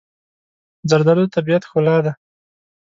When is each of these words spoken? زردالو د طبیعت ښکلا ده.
زردالو 0.89 1.23
د 1.27 1.33
طبیعت 1.35 1.63
ښکلا 1.69 1.97
ده. 2.05 2.11